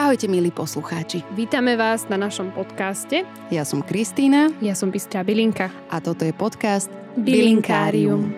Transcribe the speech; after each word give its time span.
Ahojte 0.00 0.32
milí 0.32 0.48
poslucháči. 0.48 1.20
Vítame 1.36 1.76
vás 1.76 2.08
na 2.08 2.16
našom 2.16 2.56
podcaste. 2.56 3.20
Ja 3.52 3.68
som 3.68 3.84
Kristýna. 3.84 4.48
Ja 4.64 4.72
som 4.72 4.88
Bystrá 4.88 5.20
Bilinka. 5.20 5.68
A 5.92 6.00
toto 6.00 6.24
je 6.24 6.32
podcast 6.32 6.88
Bilinkárium. 7.20 8.32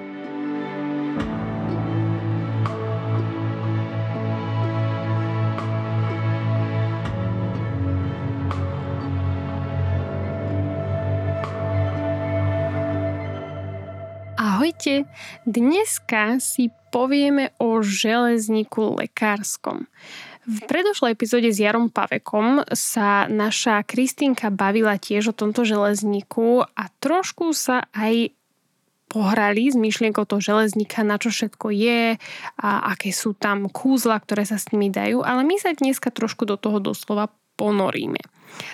Ahojte, 14.34 15.06
dneska 15.46 16.42
si 16.42 16.74
povieme 16.90 17.54
o 17.62 17.86
železníku 17.86 18.98
lekárskom. 18.98 19.86
V 20.42 20.58
predošlej 20.66 21.14
epizóde 21.14 21.54
s 21.54 21.62
Jarom 21.62 21.86
Pavekom 21.86 22.66
sa 22.74 23.30
naša 23.30 23.86
Kristýnka 23.86 24.50
bavila 24.50 24.98
tiež 24.98 25.30
o 25.30 25.38
tomto 25.38 25.62
železníku 25.62 26.66
a 26.66 26.84
trošku 26.98 27.54
sa 27.54 27.86
aj 27.94 28.34
pohrali 29.06 29.70
s 29.70 29.78
myšlienkou 29.78 30.26
toho 30.26 30.42
železníka, 30.42 31.06
na 31.06 31.20
čo 31.20 31.30
všetko 31.30 31.70
je 31.70 32.18
a 32.58 32.70
aké 32.90 33.14
sú 33.14 33.38
tam 33.38 33.70
kúzla, 33.70 34.18
ktoré 34.18 34.42
sa 34.42 34.58
s 34.58 34.72
nimi 34.74 34.90
dajú, 34.90 35.22
ale 35.22 35.46
my 35.46 35.60
sa 35.62 35.76
dneska 35.76 36.10
trošku 36.10 36.42
do 36.42 36.58
toho 36.58 36.82
doslova 36.82 37.30
ponoríme. 37.54 38.18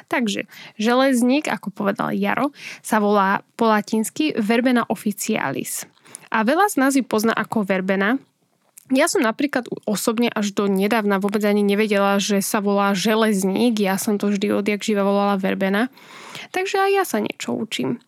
Takže 0.09 0.49
železník, 0.81 1.51
ako 1.53 1.69
povedal 1.69 2.17
Jaro, 2.17 2.57
sa 2.81 2.97
volá 2.97 3.45
po 3.61 3.69
latinsky 3.69 4.33
verbena 4.41 4.89
officialis. 4.89 5.85
A 6.33 6.49
veľa 6.49 6.73
z 6.73 6.77
nás 6.81 6.93
ju 6.97 7.05
pozná 7.05 7.37
ako 7.37 7.67
verbena, 7.67 8.17
ja 8.89 9.07
som 9.07 9.21
napríklad 9.21 9.69
osobne 9.85 10.33
až 10.33 10.57
do 10.57 10.65
nedávna 10.65 11.21
vôbec 11.21 11.45
ani 11.45 11.61
nevedela, 11.61 12.17
že 12.17 12.41
sa 12.41 12.65
volá 12.65 12.97
železník. 12.97 13.77
Ja 13.81 14.01
som 14.01 14.17
to 14.17 14.33
vždy 14.33 14.53
odjak 14.53 14.81
živa 14.81 15.05
volala 15.05 15.37
verbena. 15.37 15.93
Takže 16.53 16.89
aj 16.89 16.91
ja 16.93 17.05
sa 17.05 17.19
niečo 17.21 17.53
učím. 17.53 18.01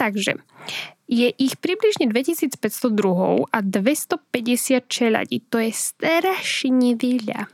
Takže 0.00 0.40
je 1.10 1.28
ich 1.36 1.58
približne 1.58 2.08
2500 2.08 2.56
druhov 2.94 3.50
a 3.50 3.60
250 3.60 4.86
čeladí. 4.86 5.42
To 5.52 5.60
je 5.60 5.72
strašne 5.74 6.96
veľa. 6.96 7.50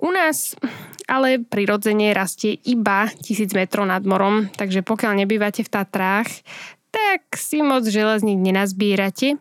U 0.00 0.08
nás 0.08 0.56
ale 1.04 1.40
prirodzene 1.40 2.12
rastie 2.16 2.56
iba 2.64 3.08
1000 3.08 3.52
metrov 3.52 3.84
nad 3.84 4.00
morom, 4.04 4.48
takže 4.56 4.80
pokiaľ 4.84 5.24
nebývate 5.24 5.64
v 5.64 5.72
Tatrách, 5.72 6.30
tak 6.88 7.36
si 7.36 7.60
moc 7.60 7.84
železník 7.84 8.40
nenazbierate 8.40 9.36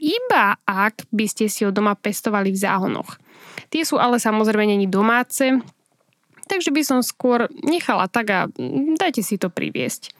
iba 0.00 0.56
ak 0.64 1.06
by 1.12 1.26
ste 1.28 1.46
si 1.46 1.68
ho 1.68 1.70
doma 1.70 1.94
pestovali 1.94 2.50
v 2.50 2.58
záhonoch. 2.58 3.20
Tie 3.68 3.84
sú 3.84 4.00
ale 4.00 4.18
samozrejme 4.18 4.74
není 4.74 4.88
domáce, 4.90 5.60
takže 6.50 6.74
by 6.74 6.82
som 6.82 7.00
skôr 7.04 7.46
nechala 7.62 8.10
tak 8.10 8.26
a 8.32 8.40
dajte 8.98 9.22
si 9.22 9.38
to 9.38 9.52
priviesť. 9.52 10.10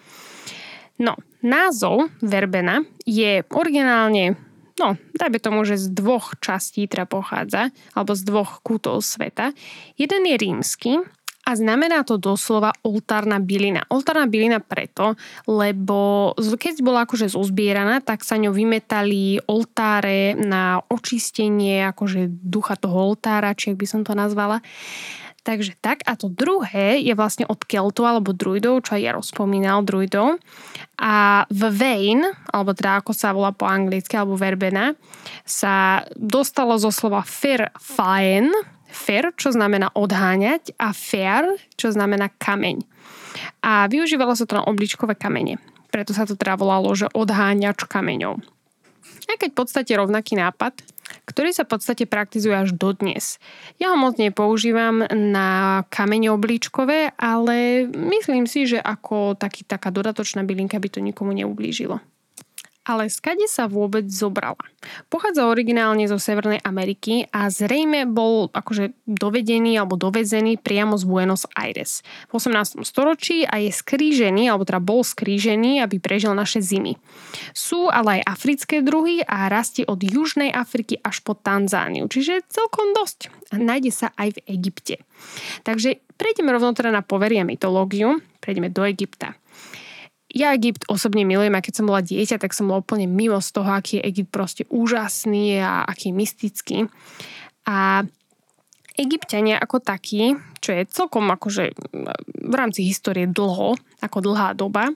No, 1.01 1.17
názov 1.41 2.13
verbena 2.21 2.85
je 3.09 3.41
originálne, 3.49 4.37
no, 4.77 5.01
dajme 5.17 5.39
tomu, 5.41 5.65
že 5.65 5.81
z 5.81 5.89
dvoch 5.97 6.37
častí 6.45 6.85
teda 6.85 7.09
pochádza, 7.09 7.73
alebo 7.97 8.13
z 8.13 8.23
dvoch 8.29 8.61
kútov 8.61 9.01
sveta. 9.01 9.57
Jeden 9.97 10.29
je 10.29 10.37
rímsky 10.37 10.93
a 11.51 11.59
znamená 11.59 12.07
to 12.07 12.15
doslova 12.15 12.71
oltárna 12.87 13.43
bylina. 13.43 13.83
Oltárna 13.91 14.31
bylina 14.31 14.63
preto, 14.63 15.19
lebo 15.51 16.31
keď 16.39 16.79
bola 16.79 17.03
akože 17.03 17.35
zozbieraná, 17.35 17.99
tak 17.99 18.23
sa 18.23 18.39
ňou 18.39 18.55
vymetali 18.55 19.43
oltáre 19.51 20.39
na 20.39 20.79
očistenie 20.87 21.91
akože 21.91 22.31
ducha 22.31 22.79
toho 22.79 23.11
oltára, 23.11 23.51
či 23.59 23.75
ak 23.75 23.83
by 23.83 23.87
som 23.91 24.07
to 24.07 24.15
nazvala. 24.15 24.63
Takže 25.41 25.73
tak. 25.81 26.05
A 26.05 26.15
to 26.15 26.29
druhé 26.29 27.01
je 27.01 27.17
vlastne 27.17 27.49
od 27.49 27.65
Keltov 27.65 28.07
alebo 28.07 28.37
druidov, 28.37 28.85
čo 28.87 28.95
aj 28.95 29.03
ja 29.03 29.13
rozpomínal, 29.17 29.83
druidov. 29.83 30.37
A 31.01 31.49
v 31.49 31.63
Vein, 31.73 32.21
alebo 32.53 32.77
teda 32.77 33.01
ako 33.01 33.11
sa 33.17 33.33
volá 33.33 33.51
po 33.51 33.65
anglicky, 33.65 34.21
alebo 34.21 34.37
verbena, 34.37 34.93
sa 35.43 36.05
dostalo 36.13 36.77
zo 36.77 36.93
slova 36.93 37.25
fair 37.25 37.73
fine, 37.81 38.53
fer, 38.91 39.31
čo 39.39 39.55
znamená 39.55 39.95
odháňať 39.95 40.77
a 40.77 40.91
fair, 40.91 41.47
čo 41.79 41.95
znamená 41.95 42.31
kameň. 42.37 42.83
A 43.63 43.87
využívalo 43.87 44.35
sa 44.35 44.45
to 44.45 44.59
na 44.59 44.67
obličkové 44.67 45.15
kamene. 45.15 45.63
Preto 45.91 46.15
sa 46.15 46.27
to 46.27 46.39
teda 46.39 46.55
volalo, 46.59 46.91
že 46.95 47.11
odháňač 47.11 47.87
kameňov. 47.87 48.43
A 49.31 49.39
keď 49.39 49.51
v 49.55 49.59
podstate 49.63 49.93
rovnaký 49.95 50.35
nápad, 50.35 50.83
ktorý 51.27 51.51
sa 51.51 51.67
v 51.67 51.79
podstate 51.79 52.05
praktizuje 52.07 52.55
až 52.55 52.71
dodnes. 52.75 53.43
Ja 53.83 53.95
ho 53.95 53.99
moc 53.99 54.19
nepoužívam 54.19 55.07
na 55.11 55.83
kamene 55.91 56.31
obličkové, 56.31 57.15
ale 57.19 57.87
myslím 57.91 58.47
si, 58.47 58.67
že 58.67 58.79
ako 58.79 59.35
taký, 59.35 59.67
taká 59.67 59.91
dodatočná 59.91 60.47
bylinka 60.47 60.79
by 60.79 60.89
to 60.91 61.03
nikomu 61.03 61.35
neublížilo. 61.35 61.99
Ale 62.81 63.13
skade 63.13 63.45
sa 63.45 63.69
vôbec 63.69 64.09
zobrala? 64.09 64.57
Pochádza 65.13 65.45
originálne 65.53 66.09
zo 66.09 66.17
Severnej 66.17 66.65
Ameriky 66.65 67.29
a 67.29 67.53
zrejme 67.53 68.09
bol 68.09 68.49
akože 68.57 68.97
dovedený 69.05 69.77
alebo 69.77 70.01
dovezený 70.01 70.57
priamo 70.57 70.97
z 70.97 71.05
Buenos 71.05 71.45
Aires 71.53 72.01
v 72.33 72.41
18. 72.41 72.81
storočí 72.81 73.45
a 73.45 73.61
je 73.61 73.69
skrížený, 73.69 74.49
alebo 74.49 74.65
teda 74.65 74.81
bol 74.81 75.05
skrížený, 75.05 75.85
aby 75.85 76.01
prežil 76.01 76.33
naše 76.33 76.65
zimy. 76.65 76.97
Sú 77.53 77.93
ale 77.93 78.25
aj 78.25 78.41
africké 78.41 78.81
druhy 78.81 79.21
a 79.29 79.53
rastie 79.53 79.85
od 79.85 80.01
Južnej 80.01 80.49
Afriky 80.49 80.97
až 81.05 81.21
po 81.21 81.37
Tanzániu, 81.37 82.09
čiže 82.09 82.49
celkom 82.49 82.97
dosť. 82.97 83.29
A 83.53 83.61
nájde 83.61 83.93
sa 83.93 84.09
aj 84.17 84.41
v 84.41 84.57
Egypte. 84.57 84.97
Takže 85.69 86.01
prejdeme 86.17 86.49
rovno 86.49 86.73
teda 86.73 86.89
na 86.89 87.05
poverie 87.05 87.45
mytológiu, 87.45 88.25
prejdeme 88.41 88.73
do 88.73 88.89
Egypta 88.89 89.37
ja 90.31 90.55
Egypt 90.55 90.87
osobne 90.87 91.27
milujem 91.27 91.55
a 91.59 91.65
keď 91.65 91.83
som 91.83 91.89
bola 91.91 92.01
dieťa, 92.03 92.39
tak 92.39 92.55
som 92.55 92.71
bola 92.71 92.83
úplne 92.83 93.11
mimo 93.11 93.39
z 93.43 93.51
toho, 93.51 93.71
aký 93.71 93.99
je 93.99 94.07
Egypt 94.07 94.31
proste 94.31 94.63
úžasný 94.71 95.59
a 95.59 95.83
aký 95.85 96.11
je 96.11 96.15
mystický. 96.15 96.79
A 97.67 98.07
Egyptiania 98.99 99.61
ako 99.61 99.79
takí, 99.79 100.35
čo 100.61 100.71
je 100.77 100.83
celkom 100.91 101.31
akože 101.31 101.73
v 102.51 102.55
rámci 102.55 102.85
histórie 102.85 103.31
dlho, 103.31 103.79
ako 104.03 104.19
dlhá 104.21 104.57
doba, 104.57 104.91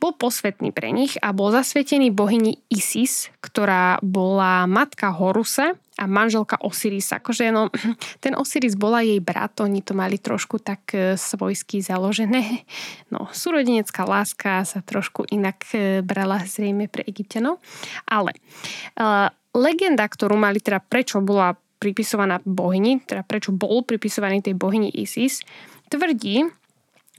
bol 0.00 0.16
posvetný 0.16 0.72
pre 0.72 0.90
nich 0.90 1.18
a 1.20 1.36
bol 1.36 1.52
zasvetený 1.52 2.10
bohyni 2.10 2.62
Isis, 2.72 3.28
ktorá 3.44 4.00
bola 4.00 4.64
matka 4.64 5.12
Horusa 5.12 5.76
a 5.94 6.04
manželka 6.10 6.58
Osirisa. 6.58 7.22
Akože 7.22 7.54
no, 7.54 7.70
ten 8.24 8.34
Osiris 8.34 8.74
bola 8.74 9.04
jej 9.06 9.22
brat, 9.22 9.62
oni 9.62 9.84
to 9.84 9.94
mali 9.94 10.18
trošku 10.18 10.58
tak 10.58 10.90
e, 10.94 11.14
svojsky 11.14 11.84
založené. 11.84 12.42
No, 13.14 13.30
súrodenecká 13.30 14.02
láska 14.02 14.66
sa 14.66 14.82
trošku 14.82 15.22
inak 15.30 15.62
e, 15.70 16.02
brala 16.02 16.42
zrejme 16.42 16.90
pre 16.90 17.06
Egyptianov. 17.06 17.62
Ale 18.10 18.34
uh, 18.98 19.30
legenda, 19.54 20.02
ktorú 20.02 20.34
mali 20.34 20.58
teda 20.58 20.82
prečo 20.82 21.22
bola 21.22 21.54
pripisovaná 21.84 22.40
bohyni, 22.48 23.04
teda 23.04 23.20
prečo 23.20 23.52
bol 23.52 23.84
pripisovaný 23.84 24.40
tej 24.40 24.56
bohyni 24.56 24.88
Isis, 24.88 25.44
tvrdí, 25.92 26.48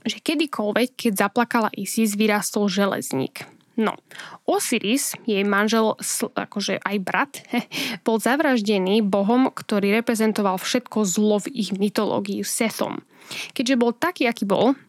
že 0.02 0.18
kedykoľvek, 0.26 0.98
keď 0.98 1.30
zaplakala 1.30 1.70
Isis, 1.78 2.18
vyrástol 2.18 2.66
železník. 2.66 3.46
No, 3.76 4.00
Osiris, 4.48 5.20
jej 5.28 5.44
manžel, 5.44 6.00
akože 6.32 6.80
aj 6.80 6.98
brat, 7.04 7.34
bol 8.08 8.18
zavraždený 8.18 9.04
bohom, 9.04 9.52
ktorý 9.52 10.00
reprezentoval 10.00 10.58
všetko 10.58 11.04
zlo 11.04 11.38
v 11.44 11.52
ich 11.54 11.70
mytológii, 11.76 12.42
Sethom. 12.42 13.04
Keďže 13.52 13.76
bol 13.76 13.92
taký, 13.92 14.32
aký 14.32 14.48
bol, 14.48 14.80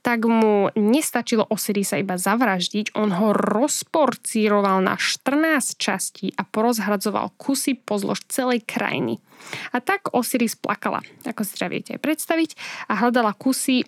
tak 0.00 0.24
mu 0.28 0.68
nestačilo 0.74 1.46
Osirisa 1.48 1.98
iba 1.98 2.18
zavraždiť, 2.18 2.94
on 2.98 3.14
ho 3.14 3.32
rozporcíroval 3.32 4.84
na 4.84 4.94
14 4.98 5.78
častí 5.78 6.30
a 6.36 6.42
porozhradzoval 6.46 7.34
kusy 7.38 7.78
pozlož 7.78 8.24
celej 8.28 8.64
krajiny. 8.66 9.18
A 9.74 9.82
tak 9.82 10.12
Osiris 10.14 10.54
plakala, 10.54 11.02
ako 11.26 11.42
si 11.42 11.52
teda 11.58 11.68
viete 11.70 11.92
predstaviť, 11.98 12.54
a 12.90 12.98
hľadala 13.02 13.34
kusy. 13.34 13.86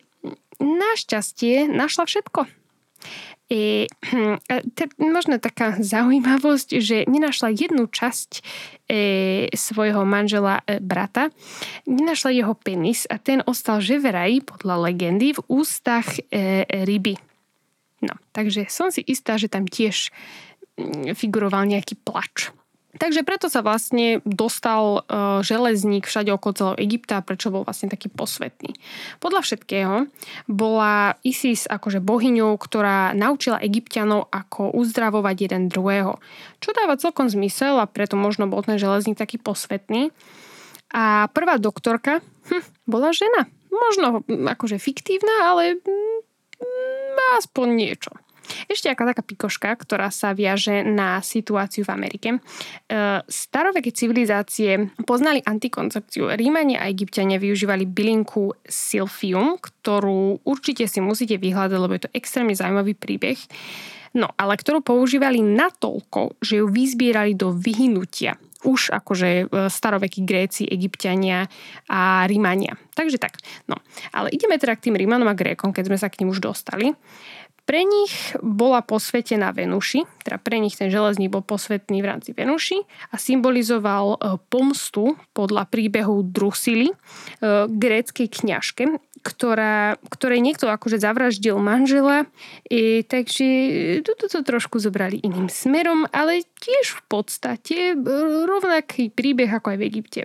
Našťastie 0.55 1.67
našla 1.67 2.06
všetko 2.06 2.47
E, 3.55 3.87
t- 4.73 4.94
možno 4.96 5.37
taká 5.37 5.76
zaujímavosť, 5.76 6.81
že 6.81 7.05
nenašla 7.05 7.52
jednu 7.52 7.88
časť 7.93 8.41
e, 8.88 9.49
svojho 9.52 10.05
manžela 10.08 10.64
e, 10.64 10.81
brata, 10.81 11.29
nenašla 11.85 12.32
jeho 12.32 12.56
penis 12.56 13.05
a 13.05 13.20
ten 13.20 13.44
ostal 13.44 13.85
že 13.85 14.00
veraj, 14.00 14.49
podľa 14.49 14.88
legendy, 14.88 15.37
v 15.37 15.41
ústach 15.49 16.17
e, 16.32 16.64
ryby. 16.88 17.20
No, 18.05 18.17
takže 18.32 18.69
som 18.69 18.88
si 18.88 19.05
istá, 19.05 19.37
že 19.37 19.52
tam 19.52 19.69
tiež 19.69 20.12
mm, 20.76 21.12
figuroval 21.17 21.69
nejaký 21.69 22.00
plač. 22.00 22.52
Takže 22.94 23.26
preto 23.26 23.50
sa 23.50 23.58
vlastne 23.61 24.23
dostal 24.23 25.02
uh, 25.02 25.43
železník 25.43 26.06
všade 26.06 26.31
okolo 26.31 26.52
celého 26.55 26.76
Egypta, 26.79 27.26
prečo 27.26 27.50
bol 27.50 27.67
vlastne 27.67 27.91
taký 27.91 28.06
posvetný. 28.06 28.70
Podľa 29.19 29.41
všetkého 29.43 29.94
bola 30.46 31.19
Isis 31.26 31.67
akože 31.67 31.99
bohyňou, 31.99 32.55
ktorá 32.55 33.11
naučila 33.12 33.58
egyptianov, 33.58 34.31
ako 34.31 34.70
uzdravovať 34.79 35.37
jeden 35.50 35.62
druhého. 35.67 36.23
Čo 36.62 36.70
dáva 36.70 36.94
celkom 36.94 37.26
zmysel 37.26 37.82
a 37.82 37.91
preto 37.91 38.14
možno 38.14 38.46
bol 38.46 38.62
ten 38.62 38.79
železník 38.79 39.19
taký 39.19 39.43
posvetný. 39.43 40.14
A 40.94 41.26
prvá 41.35 41.58
doktorka 41.58 42.23
hm, 42.46 42.62
bola 42.87 43.11
žena. 43.11 43.50
Možno 43.75 44.23
akože 44.31 44.79
fiktívna, 44.79 45.50
ale 45.50 45.82
mm, 45.82 47.43
aspoň 47.43 47.67
niečo. 47.75 48.14
Ešte 48.69 48.93
ako 48.93 49.11
taká 49.11 49.23
pikoška, 49.25 49.70
ktorá 49.75 50.08
sa 50.12 50.37
viaže 50.37 50.85
na 50.85 51.20
situáciu 51.25 51.85
v 51.85 51.93
Amerike. 51.94 52.29
E, 52.35 52.38
staroveké 53.25 53.91
civilizácie 53.91 54.93
poznali 55.05 55.41
antikoncepciu. 55.44 56.32
Rímania 56.37 56.85
a 56.85 56.91
egyptiania 56.91 57.41
využívali 57.41 57.88
bylinku 57.88 58.55
silfium, 58.64 59.56
ktorú 59.61 60.44
určite 60.44 60.85
si 60.88 61.00
musíte 61.00 61.41
vyhľadať, 61.41 61.79
lebo 61.79 61.93
je 61.96 62.05
to 62.08 62.14
extrémne 62.17 62.52
zaujímavý 62.52 62.96
príbeh. 62.96 63.38
No, 64.14 64.31
ale 64.38 64.55
ktorú 64.55 64.79
používali 64.79 65.43
natoľko, 65.43 66.38
že 66.38 66.62
ju 66.62 66.70
vyzbierali 66.70 67.35
do 67.35 67.50
vyhnutia 67.50 68.38
už 68.64 68.96
akože 68.96 69.29
e, 69.29 69.44
starovekí 69.69 70.25
Gréci, 70.25 70.64
Egyptiania 70.64 71.46
a 71.87 72.25
Rímania. 72.25 72.75
Takže 72.96 73.20
tak. 73.20 73.38
No, 73.69 73.76
ale 74.11 74.32
ideme 74.32 74.56
teda 74.56 74.75
k 74.75 74.88
tým 74.88 74.96
Rímanom 74.96 75.29
a 75.29 75.37
Grékom, 75.37 75.70
keď 75.70 75.93
sme 75.93 75.99
sa 76.00 76.08
k 76.08 76.25
ním 76.25 76.32
už 76.32 76.41
dostali. 76.41 76.96
Pre 77.64 77.81
nich 77.81 78.37
bola 78.44 78.84
posvetená 78.84 79.49
Venuši, 79.56 80.05
teda 80.20 80.37
pre 80.37 80.61
nich 80.61 80.76
ten 80.76 80.93
železník 80.93 81.32
bol 81.32 81.40
posvetný 81.40 82.05
v 82.05 82.08
rámci 82.12 82.37
Venuši 82.37 82.84
a 83.08 83.16
symbolizoval 83.16 84.06
e, 84.14 84.16
pomstu 84.52 85.16
podľa 85.32 85.72
príbehu 85.72 86.28
Drusily, 86.28 86.93
e, 86.93 86.96
gréckej 87.72 88.28
kňažke, 88.28 89.00
ktorá, 89.25 89.96
ktorej 90.12 90.44
niekto 90.44 90.69
akože 90.69 91.00
zavraždil 91.00 91.56
manžela, 91.56 92.28
e, 92.69 93.00
takže 93.00 93.46
toto 94.05 94.28
to 94.28 94.44
trošku 94.44 94.76
zobrali 94.76 95.17
iným 95.25 95.49
smerom, 95.49 96.05
ale 96.12 96.44
tiež 96.60 97.00
v 97.00 97.02
podstate 97.08 97.76
rovnaký 98.44 99.08
príbeh 99.08 99.49
ako 99.49 99.72
aj 99.72 99.78
v 99.81 99.87
Egypte. 99.88 100.22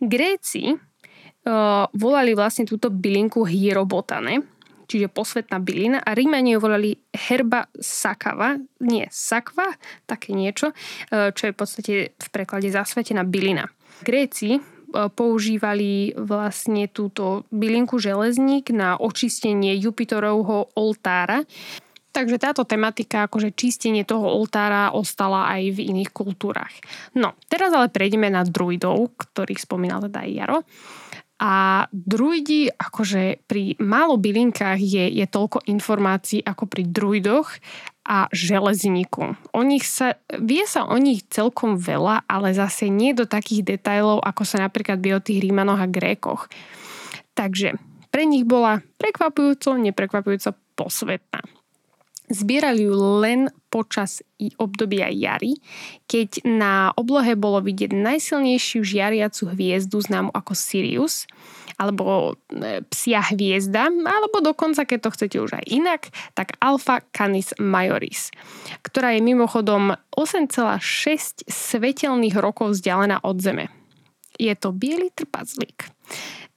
Gréci 0.00 0.76
uh, 0.76 1.88
volali 1.96 2.36
vlastne 2.36 2.68
túto 2.68 2.92
bylinku 2.92 3.44
hierobotane, 3.48 4.44
čiže 4.92 5.08
posvetná 5.08 5.56
bylina 5.56 6.04
a 6.04 6.12
Rímani 6.12 6.52
ju 6.52 6.60
volali 6.60 6.92
herba 7.16 7.64
sakava, 7.80 8.60
nie 8.84 9.08
sakva, 9.08 9.72
také 10.04 10.36
niečo, 10.36 10.76
e, 11.08 11.32
čo 11.32 11.48
je 11.48 11.54
v 11.56 11.58
podstate 11.58 11.94
v 12.12 12.28
preklade 12.28 12.68
zasvetená 12.68 13.24
bylina. 13.24 13.72
Gréci 14.04 14.56
e, 14.56 14.60
používali 14.92 16.12
vlastne 16.20 16.92
túto 16.92 17.48
bylinku 17.48 17.96
železník 17.96 18.68
na 18.76 19.00
očistenie 19.00 19.72
Jupiterovho 19.80 20.76
oltára. 20.76 21.40
Takže 22.12 22.36
táto 22.36 22.68
tematika, 22.68 23.24
akože 23.24 23.56
čistenie 23.56 24.04
toho 24.04 24.28
oltára 24.28 24.92
ostala 24.92 25.48
aj 25.48 25.80
v 25.80 25.96
iných 25.96 26.12
kultúrach. 26.12 26.76
No, 27.16 27.32
teraz 27.48 27.72
ale 27.72 27.88
prejdeme 27.88 28.28
na 28.28 28.44
druidov, 28.44 29.16
ktorých 29.16 29.64
spomínal 29.64 30.04
teda 30.04 30.20
aj 30.20 30.30
Jaro. 30.36 30.58
A 31.42 31.84
druidi, 31.90 32.70
akože 32.70 33.42
pri 33.50 33.74
málo 33.82 34.14
bylinkách 34.14 34.78
je, 34.78 35.10
je 35.10 35.26
toľko 35.26 35.66
informácií 35.66 36.38
ako 36.38 36.70
pri 36.70 36.86
druidoch 36.86 37.58
a 38.06 38.30
železníku. 38.30 39.34
O 39.50 39.60
nich 39.66 39.82
sa, 39.82 40.14
vie 40.38 40.62
sa 40.70 40.86
o 40.86 40.94
nich 41.02 41.26
celkom 41.26 41.74
veľa, 41.74 42.30
ale 42.30 42.54
zase 42.54 42.86
nie 42.86 43.10
do 43.10 43.26
takých 43.26 43.74
detajlov, 43.74 44.22
ako 44.22 44.42
sa 44.46 44.62
napríklad 44.62 45.02
vie 45.02 45.18
o 45.18 45.24
tých 45.24 45.42
Rímanoch 45.42 45.82
a 45.82 45.90
Grékoch. 45.90 46.46
Takže 47.34 47.74
pre 48.14 48.22
nich 48.22 48.46
bola 48.46 48.78
prekvapujúco, 49.02 49.74
neprekvapujúco 49.82 50.54
posvetná. 50.78 51.42
Zbierali 52.32 52.88
ju 52.88 52.96
len 53.20 53.52
počas 53.68 54.24
obdobia 54.56 55.12
jary, 55.12 55.60
keď 56.08 56.40
na 56.48 56.88
oblohe 56.96 57.36
bolo 57.36 57.60
vidieť 57.60 57.92
najsilnejšiu 57.92 58.80
žiariacu 58.80 59.52
hviezdu 59.52 60.00
známu 60.00 60.32
ako 60.32 60.52
Sirius, 60.56 61.28
alebo 61.76 62.36
e, 62.48 62.80
psia 62.88 63.20
hviezda, 63.20 63.92
alebo 63.92 64.40
dokonca, 64.40 64.88
keď 64.88 64.98
to 65.04 65.12
chcete 65.12 65.36
už 65.44 65.52
aj 65.60 65.64
inak, 65.68 66.02
tak 66.32 66.56
Alpha 66.56 67.04
Canis 67.12 67.52
Majoris, 67.60 68.32
ktorá 68.80 69.12
je 69.12 69.20
mimochodom 69.20 69.96
8,6 70.16 71.44
svetelných 71.48 72.36
rokov 72.40 72.80
vzdialená 72.80 73.20
od 73.20 73.36
Zeme. 73.44 73.68
Je 74.40 74.52
to 74.56 74.72
biely 74.72 75.12
trpazlík 75.12 75.92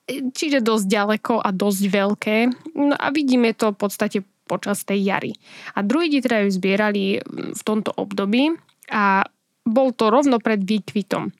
čiže 0.07 0.61
dosť 0.61 0.85
ďaleko 0.85 1.33
a 1.41 1.49
dosť 1.49 1.83
veľké. 1.89 2.37
No 2.77 2.93
a 2.93 3.09
vidíme 3.09 3.57
to 3.57 3.73
v 3.73 3.77
podstate 3.77 4.17
počas 4.45 4.85
tej 4.85 5.01
jary. 5.01 5.31
A 5.73 5.81
druidi 5.81 6.21
teda 6.21 6.45
ju 6.45 6.49
zbierali 6.53 7.19
v 7.29 7.61
tomto 7.65 7.91
období 7.97 8.53
a 8.93 9.25
bol 9.65 9.89
to 9.91 10.13
rovno 10.13 10.37
pred 10.37 10.61
výkvitom. 10.61 11.33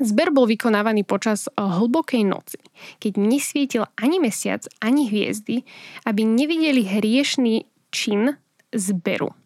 Zber 0.00 0.32
bol 0.32 0.48
vykonávaný 0.48 1.04
počas 1.04 1.50
eh, 1.50 1.60
hlbokej 1.60 2.24
noci, 2.24 2.58
keď 3.02 3.12
nesvietil 3.20 3.84
ani 4.00 4.16
mesiac, 4.16 4.64
ani 4.80 5.10
hviezdy, 5.12 5.66
aby 6.08 6.24
nevideli 6.24 6.88
hriešný 6.88 7.68
čin 7.92 8.40
zberu. 8.72 9.36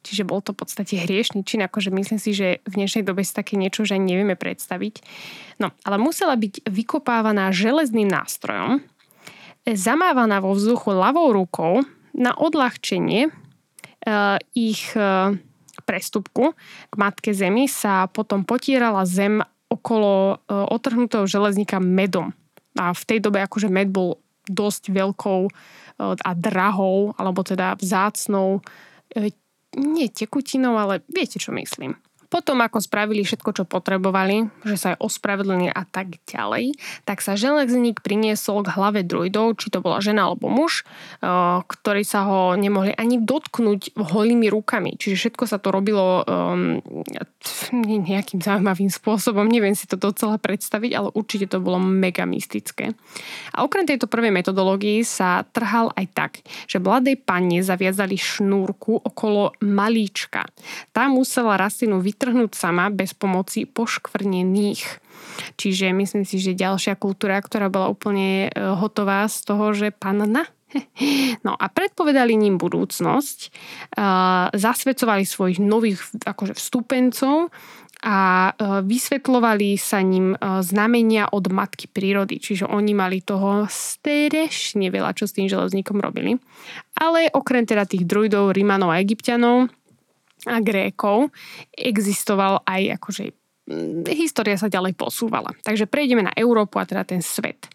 Čiže 0.00 0.24
bol 0.24 0.40
to 0.40 0.56
v 0.56 0.64
podstate 0.64 0.96
hriešný 0.96 1.44
čin, 1.44 1.60
akože 1.60 1.92
myslím 1.92 2.16
si, 2.16 2.32
že 2.32 2.64
v 2.64 2.72
dnešnej 2.80 3.04
dobe 3.04 3.20
si 3.20 3.36
také 3.36 3.60
niečo 3.60 3.84
že 3.84 4.00
ani 4.00 4.16
nevieme 4.16 4.32
predstaviť. 4.32 5.04
No, 5.60 5.76
ale 5.84 6.00
musela 6.00 6.40
byť 6.40 6.64
vykopávaná 6.64 7.52
železným 7.52 8.08
nástrojom, 8.08 8.80
zamávaná 9.68 10.40
vo 10.40 10.56
vzduchu 10.56 10.96
ľavou 10.96 11.36
rukou 11.36 11.84
na 12.14 12.34
odľahčenie 12.34 13.30
uh, 13.30 14.36
ich 14.56 14.92
uh, 14.96 15.34
prestupku 15.84 16.52
k 16.90 16.94
matke 16.98 17.30
Zemi 17.32 17.66
sa 17.66 18.06
potom 18.10 18.44
potierala 18.44 19.06
zem 19.06 19.40
okolo 19.70 20.36
uh, 20.36 20.66
otrhnutého 20.70 21.24
železníka 21.24 21.78
medom. 21.78 22.34
A 22.78 22.94
v 22.94 23.02
tej 23.06 23.18
dobe 23.22 23.42
akože 23.42 23.66
med 23.70 23.90
bol 23.90 24.22
dosť 24.46 24.90
veľkou 24.90 25.42
a 26.00 26.32
drahou, 26.32 27.12
alebo 27.20 27.44
teda 27.44 27.76
vzácnou, 27.76 28.64
nie 29.76 30.08
tekutinou, 30.08 30.80
ale 30.80 31.04
viete, 31.06 31.36
čo 31.36 31.52
myslím. 31.52 31.94
Potom, 32.30 32.62
ako 32.62 32.78
spravili 32.78 33.26
všetko, 33.26 33.50
čo 33.50 33.64
potrebovali, 33.66 34.46
že 34.62 34.78
sa 34.78 34.86
aj 34.94 35.02
ospravedlnili 35.02 35.74
a 35.74 35.82
tak 35.82 36.22
ďalej, 36.30 36.78
tak 37.02 37.26
sa 37.26 37.34
železník 37.34 38.06
priniesol 38.06 38.62
k 38.62 38.70
hlave 38.78 39.02
druidov, 39.02 39.58
či 39.58 39.66
to 39.66 39.82
bola 39.82 39.98
žena 39.98 40.30
alebo 40.30 40.46
muž, 40.46 40.86
eh, 40.86 41.26
ktorí 41.66 42.06
sa 42.06 42.30
ho 42.30 42.54
nemohli 42.54 42.94
ani 42.94 43.18
dotknúť 43.18 43.98
holými 43.98 44.46
rukami. 44.46 44.94
Čiže 44.94 45.26
všetko 45.26 45.44
sa 45.50 45.58
to 45.58 45.74
robilo 45.74 46.22
um, 46.22 46.78
nejakým 47.74 48.38
zaujímavým 48.38 48.94
spôsobom. 48.94 49.50
Neviem 49.50 49.74
si 49.74 49.90
to 49.90 49.98
docela 49.98 50.38
predstaviť, 50.38 50.90
ale 50.94 51.08
určite 51.18 51.50
to 51.50 51.58
bolo 51.58 51.82
mega 51.82 52.22
mystické. 52.22 52.94
A 53.58 53.66
okrem 53.66 53.90
tejto 53.90 54.06
prvej 54.06 54.30
metodológii 54.30 55.02
sa 55.02 55.42
trhal 55.50 55.90
aj 55.98 56.06
tak, 56.14 56.32
že 56.70 56.78
mladej 56.78 57.18
panne 57.18 57.58
zaviazali 57.58 58.14
šnúrku 58.14 59.02
okolo 59.02 59.50
malíčka. 59.66 60.46
Tá 60.94 61.10
musela 61.10 61.58
rastlinu 61.58 61.98
vytvoriť 61.98 62.19
vytrhnúť 62.20 62.52
sama 62.52 62.92
bez 62.92 63.16
pomoci 63.16 63.64
poškvrnených. 63.64 64.84
Čiže 65.56 65.96
myslím 65.96 66.28
si, 66.28 66.36
že 66.36 66.52
ďalšia 66.52 67.00
kultúra, 67.00 67.40
ktorá 67.40 67.72
bola 67.72 67.88
úplne 67.88 68.52
e, 68.52 68.76
hotová 68.76 69.24
z 69.24 69.48
toho, 69.48 69.72
že 69.72 69.88
panna 69.88 70.28
No 71.46 71.56
a 71.56 71.66
predpovedali 71.72 72.36
ním 72.36 72.60
budúcnosť, 72.60 73.38
e, 73.40 73.48
zasvedcovali 74.52 75.24
svojich 75.24 75.64
nových 75.64 76.04
akože 76.20 76.52
vstupencov 76.60 77.48
a 78.04 78.52
e, 78.52 78.84
vysvetľovali 78.84 79.80
sa 79.80 80.04
ním 80.04 80.36
znamenia 80.60 81.32
od 81.32 81.48
matky 81.48 81.88
prírody. 81.88 82.36
Čiže 82.36 82.68
oni 82.68 82.92
mali 82.92 83.24
toho 83.24 83.64
strešne 83.64 84.92
veľa, 84.92 85.16
čo 85.16 85.24
s 85.24 85.40
tým 85.40 85.48
železníkom 85.48 85.96
robili. 85.96 86.36
Ale 87.00 87.32
okrem 87.32 87.64
teda 87.64 87.88
tých 87.88 88.04
druidov, 88.04 88.52
Rimanov 88.52 88.92
a 88.92 89.00
Egyptianov, 89.00 89.72
a 90.48 90.60
Grékov 90.64 91.32
existoval 91.74 92.64
aj 92.64 93.00
akože 93.00 93.24
mm, 93.68 94.08
história 94.14 94.56
sa 94.56 94.72
ďalej 94.72 94.96
posúvala. 94.96 95.52
Takže 95.64 95.90
prejdeme 95.90 96.24
na 96.24 96.32
Európu 96.32 96.80
a 96.80 96.88
teda 96.88 97.04
ten 97.04 97.20
svet. 97.20 97.68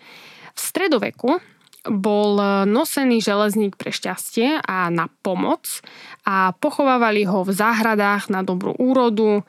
V 0.56 0.60
stredoveku 0.60 1.38
bol 1.86 2.42
nosený 2.66 3.22
železník 3.22 3.78
pre 3.78 3.94
šťastie 3.94 4.58
a 4.66 4.90
na 4.90 5.06
pomoc 5.22 5.86
a 6.26 6.58
pochovávali 6.58 7.30
ho 7.30 7.46
v 7.46 7.54
záhradách 7.54 8.34
na 8.34 8.42
dobrú 8.42 8.74
úrodu, 8.74 9.46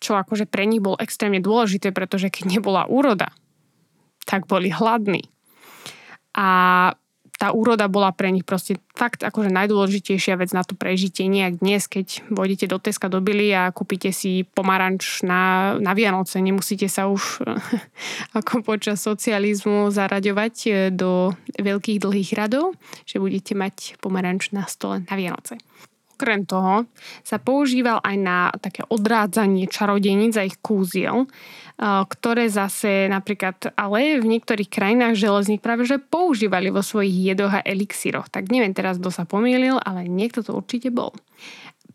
čo 0.00 0.12
akože 0.16 0.50
pre 0.50 0.66
nich 0.66 0.82
bol 0.82 0.98
extrémne 0.98 1.38
dôležité, 1.38 1.94
pretože 1.94 2.32
keď 2.32 2.58
nebola 2.58 2.90
úroda, 2.90 3.30
tak 4.26 4.50
boli 4.50 4.74
hladní. 4.74 5.30
A 6.34 6.90
tá 7.40 7.56
úroda 7.56 7.88
bola 7.88 8.12
pre 8.12 8.28
nich 8.28 8.44
proste 8.44 8.76
fakt 8.92 9.24
akože 9.24 9.48
najdôležitejšia 9.48 10.36
vec 10.36 10.52
na 10.52 10.60
to 10.60 10.76
prežitie. 10.76 11.24
Nejak 11.24 11.64
dnes, 11.64 11.88
keď 11.88 12.28
vojdete 12.28 12.68
do 12.68 12.76
Teska 12.76 13.08
do 13.08 13.24
Billy 13.24 13.48
a 13.56 13.72
kúpite 13.72 14.12
si 14.12 14.44
pomaranč 14.44 15.24
na, 15.24 15.72
na 15.80 15.96
Vianoce, 15.96 16.36
nemusíte 16.44 16.84
sa 16.92 17.08
už 17.08 17.40
ako 18.38 18.60
počas 18.60 19.00
socializmu 19.00 19.88
zaraďovať 19.88 20.54
e, 20.68 20.70
do 20.92 21.32
veľkých 21.56 22.04
dlhých 22.04 22.36
radov, 22.36 22.76
že 23.08 23.16
budete 23.16 23.56
mať 23.56 23.96
pomaranč 24.04 24.52
na 24.52 24.68
stole 24.68 25.00
na 25.08 25.14
Vianoce. 25.16 25.56
Okrem 26.20 26.44
toho 26.44 26.84
sa 27.24 27.40
používal 27.40 28.04
aj 28.04 28.16
na 28.20 28.52
také 28.60 28.84
odrádzanie 28.84 29.64
čarodeníc 29.72 30.36
a 30.36 30.44
ich 30.44 30.60
kúziel, 30.60 31.24
ktoré 31.80 32.52
zase 32.52 33.08
napríklad, 33.08 33.72
ale 33.72 34.20
v 34.20 34.36
niektorých 34.36 34.68
krajinách 34.68 35.16
železník 35.16 35.64
práve 35.64 35.88
že 35.88 35.96
používali 35.96 36.68
vo 36.68 36.84
svojich 36.84 37.32
jedoch 37.32 37.56
a 37.56 37.64
elixíroch. 37.64 38.28
Tak 38.28 38.52
neviem 38.52 38.76
teraz, 38.76 39.00
kto 39.00 39.08
sa 39.08 39.24
pomýlil, 39.24 39.80
ale 39.80 40.04
niekto 40.04 40.44
to 40.44 40.52
určite 40.52 40.92
bol. 40.92 41.16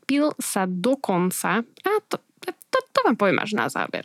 Pil 0.10 0.34
sa 0.42 0.66
dokonca, 0.66 1.62
a 1.62 1.92
to, 2.10 2.18
to, 2.76 2.80
to 2.92 3.00
vám 3.08 3.16
poviem 3.16 3.40
až 3.40 3.56
na 3.56 3.72
záver. 3.72 4.04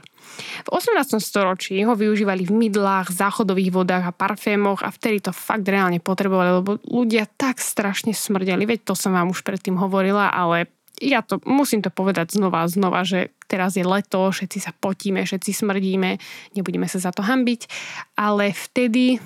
V 0.63 0.71
18. 0.71 1.19
storočí 1.19 1.83
ho 1.83 1.99
využívali 1.99 2.47
v 2.47 2.55
mydlách, 2.55 3.11
záchodových 3.11 3.75
vodách 3.75 4.05
a 4.07 4.15
parfémoch 4.15 4.87
a 4.87 4.95
vtedy 4.95 5.19
to 5.19 5.35
fakt 5.35 5.67
reálne 5.67 5.99
potrebovali, 5.99 6.63
lebo 6.63 6.79
ľudia 6.87 7.27
tak 7.35 7.59
strašne 7.59 8.15
smrdeli. 8.15 8.63
Veď 8.63 8.87
to 8.87 8.95
som 8.95 9.11
vám 9.11 9.35
už 9.35 9.43
predtým 9.43 9.75
hovorila, 9.75 10.31
ale 10.31 10.71
ja 11.01 11.25
to 11.25 11.41
musím 11.49 11.81
to 11.81 11.89
povedať 11.89 12.37
znova 12.37 12.63
a 12.63 12.71
znova, 12.71 13.03
že 13.03 13.33
teraz 13.49 13.75
je 13.75 13.83
leto, 13.83 14.21
všetci 14.29 14.59
sa 14.61 14.71
potíme, 14.77 15.25
všetci 15.25 15.51
smrdíme, 15.51 16.21
nebudeme 16.55 16.87
sa 16.87 17.01
za 17.01 17.11
to 17.11 17.25
hambiť, 17.25 17.67
ale 18.21 18.53
vtedy, 18.53 19.17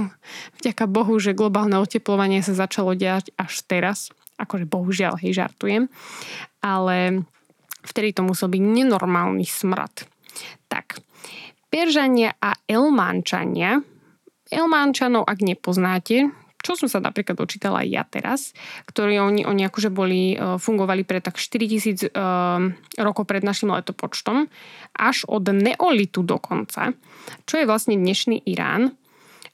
vďaka 0.62 0.86
Bohu, 0.86 1.18
že 1.18 1.36
globálne 1.36 1.76
oteplovanie 1.82 2.40
sa 2.40 2.54
začalo 2.54 2.94
diať 2.94 3.34
až 3.34 3.60
teraz, 3.66 4.14
akože 4.38 4.70
bohužiaľ, 4.70 5.18
hej, 5.20 5.34
žartujem, 5.34 5.90
ale 6.62 7.26
Vtedy 7.86 8.10
to 8.12 8.26
musel 8.26 8.50
byť 8.50 8.62
nenormálny 8.62 9.46
smrad. 9.46 10.04
Tak, 10.66 10.98
Peržania 11.70 12.34
a 12.42 12.58
Elmančania. 12.66 13.78
Elmančanov, 14.46 15.26
ak 15.26 15.42
nepoznáte, 15.42 16.30
čo 16.66 16.74
som 16.74 16.90
sa 16.90 16.98
napríklad 16.98 17.38
dočítala 17.38 17.86
aj 17.86 17.88
ja 17.90 18.02
teraz, 18.02 18.40
ktorí 18.90 19.22
oni, 19.22 19.42
oni 19.46 19.62
akože 19.70 19.90
boli, 19.94 20.34
e, 20.34 20.58
fungovali 20.58 21.06
pre 21.06 21.22
tak 21.22 21.38
4000 21.38 22.10
uh, 22.10 22.58
e, 22.66 23.02
rokov 23.02 23.30
pred 23.30 23.46
našim 23.46 23.70
letopočtom, 23.70 24.50
až 24.98 25.22
od 25.30 25.46
neolitu 25.46 26.26
dokonca, 26.26 26.90
čo 27.46 27.54
je 27.62 27.68
vlastne 27.70 27.94
dnešný 27.94 28.42
Irán. 28.50 28.98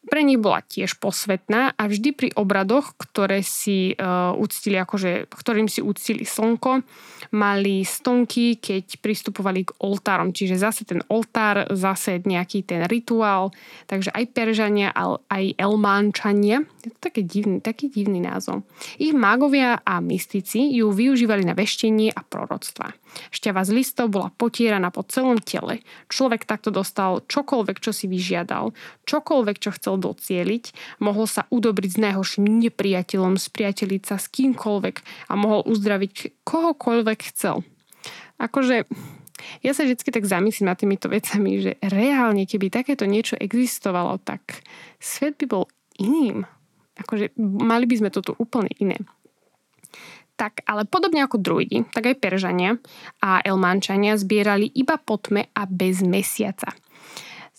Pre 0.02 0.18
nich 0.26 0.42
bola 0.42 0.58
tiež 0.66 0.98
posvetná 0.98 1.78
a 1.78 1.82
vždy 1.86 2.10
pri 2.10 2.28
obradoch, 2.34 2.98
ktoré 2.98 3.38
si 3.46 3.94
uh, 3.94 4.34
uctili, 4.34 4.74
akože, 4.74 5.30
ktorým 5.30 5.70
si 5.70 5.78
uctili 5.78 6.26
slnko, 6.26 6.82
mali 7.30 7.86
stonky, 7.86 8.58
keď 8.58 8.98
pristupovali 8.98 9.62
k 9.62 9.70
oltárom. 9.78 10.34
Čiže 10.34 10.58
zase 10.58 10.82
ten 10.82 11.00
oltár, 11.06 11.70
zase 11.70 12.18
nejaký 12.18 12.66
ten 12.66 12.82
rituál. 12.90 13.54
Takže 13.86 14.10
aj 14.10 14.24
Peržania, 14.34 14.90
aj 15.30 15.54
Elmánčania. 15.54 16.66
Je 16.82 16.90
to 16.90 16.98
taký 16.98 17.22
divný, 17.22 17.62
taký 17.62 17.86
divný 17.86 18.18
názov. 18.18 18.66
Ich 18.98 19.14
mágovia 19.14 19.80
a 19.86 20.02
mystici 20.02 20.66
ju 20.76 20.90
využívali 20.90 21.46
na 21.46 21.54
veštenie 21.54 22.10
a 22.10 22.20
proroctva. 22.26 22.90
Šťava 23.30 23.62
z 23.62 23.70
listov 23.76 24.10
bola 24.10 24.32
potieraná 24.34 24.88
po 24.90 25.04
celom 25.06 25.38
tele. 25.38 25.84
Človek 26.08 26.48
takto 26.48 26.72
dostal 26.72 27.22
čokoľvek, 27.28 27.76
čo 27.78 27.92
si 27.92 28.08
vyžiadal, 28.08 28.72
čokoľvek, 29.04 29.56
čo 29.60 29.70
chcel 29.76 29.91
docieliť, 29.98 30.96
mohol 31.00 31.26
sa 31.26 31.48
udobriť 31.48 31.90
s 31.96 32.02
najhorším 32.02 32.44
nepriateľom, 32.68 33.40
spriateliť 33.40 34.02
sa 34.06 34.16
s 34.20 34.28
kýmkoľvek 34.30 34.96
a 35.28 35.32
mohol 35.34 35.64
uzdraviť 35.66 36.44
kohokoľvek 36.46 37.20
chcel. 37.34 37.66
Akože 38.38 38.84
ja 39.62 39.72
sa 39.74 39.82
vždy 39.82 39.98
tak 39.98 40.26
zamyslím 40.28 40.70
nad 40.70 40.78
týmito 40.78 41.10
vecami, 41.10 41.62
že 41.62 41.72
reálne, 41.82 42.46
keby 42.46 42.70
takéto 42.70 43.04
niečo 43.08 43.34
existovalo, 43.38 44.18
tak 44.22 44.62
svet 45.02 45.38
by 45.42 45.46
bol 45.50 45.64
iným. 45.98 46.46
Akože 46.98 47.34
mali 47.40 47.88
by 47.88 47.94
sme 47.98 48.10
toto 48.14 48.36
úplne 48.38 48.70
iné. 48.78 49.00
Tak, 50.36 50.64
ale 50.64 50.88
podobne 50.88 51.22
ako 51.22 51.38
druidi, 51.38 51.84
tak 51.92 52.08
aj 52.08 52.18
Peržania 52.18 52.80
a 53.20 53.44
Elmančania 53.44 54.16
zbierali 54.16 54.66
iba 54.74 54.96
po 54.96 55.20
tme 55.20 55.52
a 55.52 55.62
bez 55.68 56.00
mesiaca. 56.02 56.72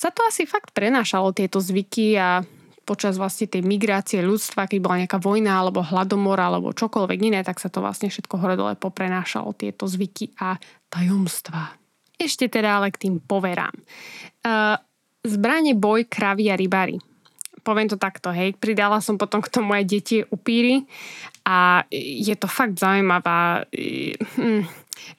Za 0.04 0.12
to 0.12 0.28
asi 0.28 0.44
fakt 0.44 0.76
prenášalo 0.76 1.32
tieto 1.32 1.64
zvyky 1.64 2.20
a 2.20 2.44
počas 2.84 3.16
vlastne 3.16 3.48
tej 3.48 3.64
migrácie 3.64 4.20
ľudstva, 4.20 4.68
keď 4.68 4.80
bola 4.84 5.00
nejaká 5.00 5.16
vojna 5.16 5.64
alebo 5.64 5.80
hladomor 5.80 6.36
alebo 6.36 6.76
čokoľvek 6.76 7.20
iné, 7.32 7.40
tak 7.40 7.64
sa 7.64 7.72
to 7.72 7.80
vlastne 7.80 8.12
všetko 8.12 8.36
hore 8.36 8.60
poprenášalo, 8.76 9.56
tieto 9.56 9.88
zvyky 9.88 10.36
a 10.44 10.60
tajomstvá. 10.92 11.80
Ešte 12.20 12.52
teda 12.52 12.84
ale 12.84 12.92
k 12.92 13.08
tým 13.08 13.24
poverám. 13.24 13.72
Uh, 14.44 14.76
zbranie, 15.24 15.72
boj, 15.72 16.04
kravy 16.12 16.52
a 16.52 16.60
rybári 16.60 17.00
poviem 17.64 17.88
to 17.88 17.96
takto, 17.96 18.30
hej, 18.36 18.54
pridala 18.60 19.00
som 19.00 19.16
potom 19.16 19.40
k 19.40 19.48
tomu 19.48 19.72
aj 19.72 19.88
deti 19.88 20.20
upíry 20.20 20.84
a 21.48 21.88
je 21.96 22.36
to 22.36 22.52
fakt 22.52 22.76
zaujímavá 22.76 23.64
hm, 24.36 24.68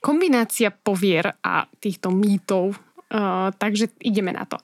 kombinácia 0.04 0.68
povier 0.68 1.40
a 1.40 1.64
týchto 1.80 2.12
mýtov, 2.12 2.76
uh, 3.14 3.54
takže 3.54 3.94
ideme 4.02 4.34
na 4.34 4.42
to. 4.44 4.58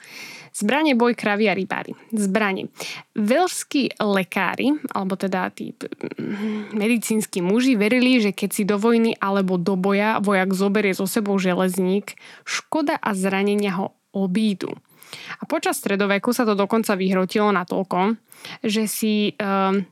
Zbranie, 0.51 0.99
boj, 0.99 1.15
kravy 1.15 1.47
a 1.47 1.55
rybári. 1.55 1.95
Zbranie. 2.11 2.75
Velskí 3.15 3.95
lekári, 4.03 4.75
alebo 4.91 5.15
teda 5.15 5.47
tí 5.55 5.71
hm, 5.79 6.75
medicínsky 6.75 7.39
muži, 7.39 7.79
verili, 7.79 8.19
že 8.19 8.35
keď 8.35 8.51
si 8.51 8.63
do 8.67 8.75
vojny 8.75 9.15
alebo 9.23 9.55
do 9.63 9.79
boja 9.79 10.19
vojak 10.19 10.51
zoberie 10.51 10.91
so 10.91 11.07
sebou 11.07 11.39
železník, 11.39 12.19
škoda 12.43 12.99
a 12.99 13.15
zranenia 13.15 13.79
ho 13.79 13.95
obídu. 14.11 14.75
A 15.39 15.47
počas 15.47 15.79
stredoveku 15.79 16.35
sa 16.35 16.43
to 16.43 16.59
dokonca 16.59 16.99
vyhrotilo 16.99 17.55
na 17.55 17.63
toľko, 17.63 18.19
že 18.67 18.91
si... 18.91 19.39
Um, 19.39 19.87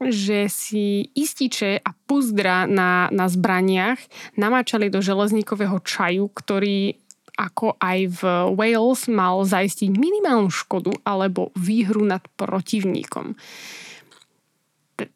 že 0.00 0.48
si 0.48 1.12
ističe 1.12 1.76
a 1.84 1.92
puzdra 2.08 2.64
na, 2.64 3.12
na 3.12 3.28
zbraniach 3.28 4.00
namáčali 4.32 4.88
do 4.88 5.04
železníkového 5.04 5.76
čaju, 5.84 6.24
ktorý 6.32 6.96
ako 7.40 7.80
aj 7.80 7.98
v 8.20 8.22
Wales 8.52 9.08
mal 9.08 9.40
zaistiť 9.48 9.88
minimálnu 9.88 10.52
škodu 10.52 10.92
alebo 11.08 11.48
výhru 11.56 12.04
nad 12.04 12.20
protivníkom. 12.36 13.32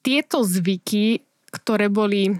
Tieto 0.00 0.40
zvyky, 0.40 1.20
ktoré 1.52 1.92
boli 1.92 2.32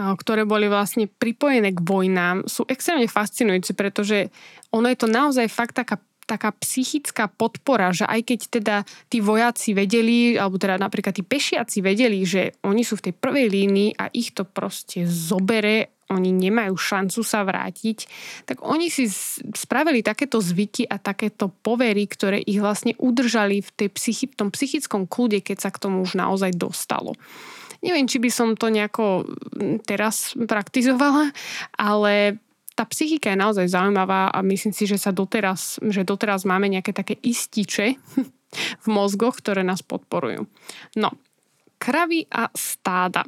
ktoré 0.00 0.48
boli 0.48 0.64
vlastne 0.64 1.04
pripojené 1.10 1.76
k 1.76 1.84
vojnám, 1.84 2.48
sú 2.48 2.64
extrémne 2.72 3.04
fascinujúce, 3.04 3.76
pretože 3.76 4.32
ono 4.72 4.88
je 4.88 4.96
to 4.96 5.04
naozaj 5.10 5.44
fakt 5.52 5.76
taká 5.76 6.00
taká 6.30 6.54
psychická 6.62 7.26
podpora, 7.26 7.90
že 7.90 8.06
aj 8.06 8.22
keď 8.22 8.40
teda 8.46 8.76
tí 9.10 9.18
vojaci 9.18 9.74
vedeli, 9.74 10.38
alebo 10.38 10.62
teda 10.62 10.78
napríklad 10.78 11.10
tí 11.10 11.26
pešiaci 11.26 11.82
vedeli, 11.82 12.22
že 12.22 12.54
oni 12.62 12.86
sú 12.86 13.02
v 13.02 13.10
tej 13.10 13.14
prvej 13.18 13.50
línii 13.50 13.98
a 13.98 14.06
ich 14.14 14.30
to 14.30 14.46
proste 14.46 15.10
zobere, 15.10 15.90
oni 16.10 16.34
nemajú 16.34 16.74
šancu 16.74 17.22
sa 17.22 17.46
vrátiť, 17.46 17.98
tak 18.44 18.66
oni 18.66 18.90
si 18.90 19.06
spravili 19.54 20.02
takéto 20.02 20.42
zvyky 20.42 20.90
a 20.90 20.98
takéto 20.98 21.48
povery, 21.48 22.04
ktoré 22.10 22.42
ich 22.42 22.58
vlastne 22.58 22.98
udržali 22.98 23.62
v, 23.62 23.70
tej 23.70 23.88
psychi- 23.94 24.30
v 24.30 24.36
tom 24.36 24.48
psychickom 24.50 25.06
kľude, 25.06 25.40
keď 25.40 25.56
sa 25.62 25.70
k 25.70 25.80
tomu 25.80 26.02
už 26.02 26.18
naozaj 26.18 26.52
dostalo. 26.58 27.14
Neviem, 27.80 28.04
či 28.04 28.20
by 28.20 28.28
som 28.28 28.48
to 28.58 28.68
nejako 28.68 29.24
mm, 29.24 29.86
teraz 29.88 30.36
praktizovala, 30.36 31.32
ale 31.80 32.36
tá 32.76 32.84
psychika 32.88 33.32
je 33.32 33.40
naozaj 33.40 33.72
zaujímavá 33.72 34.32
a 34.32 34.38
myslím 34.44 34.72
si, 34.72 34.84
že 34.84 35.00
sa 35.00 35.12
doteraz, 35.12 35.80
že 35.80 36.04
doteraz 36.04 36.44
máme 36.44 36.68
nejaké 36.68 36.92
také 36.92 37.16
ističe 37.20 37.96
v 38.84 38.86
mozgoch, 38.88 39.40
ktoré 39.40 39.64
nás 39.64 39.80
podporujú. 39.80 40.44
No, 41.00 41.08
kravy 41.80 42.28
a 42.28 42.52
stáda. 42.52 43.24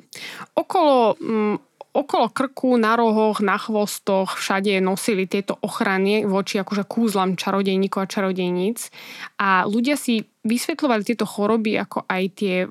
Okolo 0.52 1.16
mm, 1.16 1.71
okolo 1.92 2.32
krku, 2.32 2.80
na 2.80 2.96
rohoch, 2.96 3.44
na 3.44 3.60
chvostoch, 3.60 4.40
všade 4.40 4.80
nosili 4.80 5.28
tieto 5.28 5.60
ochrany 5.60 6.24
voči 6.24 6.56
akože 6.56 6.88
kúzlam 6.88 7.36
čarodejníkov 7.36 8.08
a 8.08 8.10
čarodejníc. 8.10 8.88
A 9.36 9.68
ľudia 9.68 10.00
si 10.00 10.24
vysvetľovali 10.42 11.02
tieto 11.04 11.28
choroby 11.28 11.76
ako 11.76 12.08
aj 12.08 12.22
tie 12.34 12.64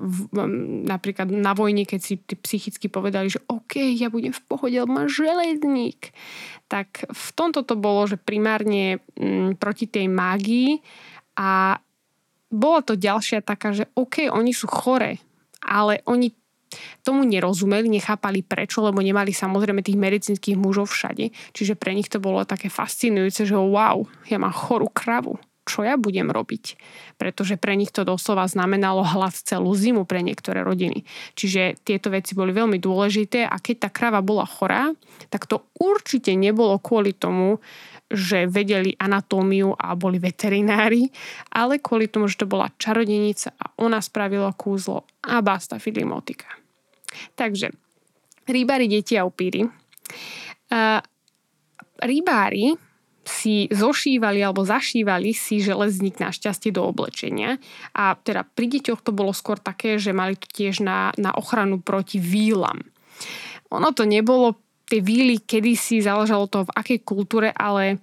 napríklad 0.90 1.30
na 1.30 1.54
vojne, 1.54 1.86
keď 1.86 2.00
si 2.02 2.18
psychicky 2.18 2.90
povedali, 2.90 3.30
že 3.30 3.40
OK, 3.46 3.78
ja 3.94 4.10
budem 4.10 4.34
v 4.34 4.42
pohode, 4.44 4.76
mám 4.90 5.06
železník. 5.06 6.10
Tak 6.66 7.06
v 7.06 7.28
tomto 7.38 7.62
to 7.62 7.78
bolo, 7.78 8.10
že 8.10 8.18
primárne 8.18 9.00
m, 9.14 9.54
proti 9.54 9.86
tej 9.86 10.10
mágii 10.10 10.82
a 11.38 11.78
bola 12.52 12.80
to 12.84 12.98
ďalšia 12.98 13.40
taká, 13.40 13.72
že 13.72 13.88
OK, 13.96 14.28
oni 14.28 14.52
sú 14.52 14.68
chore, 14.68 15.16
ale 15.64 16.04
oni 16.04 16.41
tomu 17.06 17.24
nerozumeli, 17.24 17.88
nechápali 17.88 18.44
prečo, 18.44 18.82
lebo 18.84 19.00
nemali 19.00 19.34
samozrejme 19.34 19.80
tých 19.84 19.98
medicínskych 19.98 20.56
mužov 20.58 20.92
všade. 20.92 21.30
Čiže 21.54 21.74
pre 21.78 21.96
nich 21.96 22.10
to 22.10 22.22
bolo 22.22 22.44
také 22.44 22.72
fascinujúce, 22.72 23.48
že 23.48 23.56
wow, 23.56 24.04
ja 24.28 24.38
mám 24.38 24.54
chorú 24.54 24.90
kravu 24.90 25.40
čo 25.62 25.86
ja 25.86 25.94
budem 25.94 26.26
robiť. 26.30 26.74
Pretože 27.18 27.54
pre 27.54 27.78
nich 27.78 27.94
to 27.94 28.02
doslova 28.02 28.50
znamenalo 28.50 29.06
hlad 29.06 29.34
celú 29.34 29.70
zimu 29.72 30.02
pre 30.04 30.20
niektoré 30.20 30.66
rodiny. 30.66 31.06
Čiže 31.38 31.78
tieto 31.86 32.10
veci 32.10 32.34
boli 32.34 32.50
veľmi 32.50 32.82
dôležité 32.82 33.46
a 33.46 33.56
keď 33.62 33.86
tá 33.86 33.88
krava 33.94 34.20
bola 34.20 34.42
chorá, 34.42 34.90
tak 35.30 35.46
to 35.46 35.62
určite 35.78 36.34
nebolo 36.34 36.82
kvôli 36.82 37.14
tomu, 37.14 37.62
že 38.12 38.44
vedeli 38.44 38.92
anatómiu 38.98 39.72
a 39.72 39.96
boli 39.96 40.20
veterinári, 40.20 41.08
ale 41.54 41.80
kvôli 41.80 42.12
tomu, 42.12 42.28
že 42.28 42.44
to 42.44 42.50
bola 42.50 42.68
čarodenica 42.76 43.56
a 43.56 43.72
ona 43.80 44.04
spravila 44.04 44.52
kúzlo 44.52 45.08
a 45.24 45.40
basta 45.40 45.80
filimotika. 45.80 46.61
Takže 47.34 47.72
Rybári, 48.48 48.90
deti 48.90 49.14
a 49.14 49.22
upíry. 49.22 49.62
Uh, 50.72 50.98
rybári 52.02 52.74
si 53.22 53.70
zošívali 53.70 54.42
alebo 54.42 54.66
zašívali 54.66 55.30
si 55.30 55.62
železník 55.62 56.18
našťastie 56.18 56.74
do 56.74 56.82
oblečenia. 56.82 57.62
A 57.94 58.18
teda 58.18 58.42
pri 58.42 58.66
deťoch 58.66 58.98
to 59.06 59.14
bolo 59.14 59.30
skôr 59.30 59.62
také, 59.62 60.02
že 60.02 60.10
mali 60.10 60.34
to 60.34 60.50
tiež 60.50 60.82
na, 60.82 61.14
na 61.14 61.30
ochranu 61.38 61.78
proti 61.78 62.18
výlam. 62.18 62.82
Ono 63.70 63.94
to 63.94 64.02
nebolo, 64.02 64.58
tie 64.90 64.98
výly 64.98 65.38
kedysi 65.38 66.02
záležalo 66.02 66.50
to 66.50 66.66
v 66.66 66.74
akej 66.74 66.98
kultúre, 67.06 67.54
ale 67.54 68.02